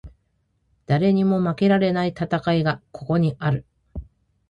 [0.87, 3.65] 誰にも負けられない戦いがここにある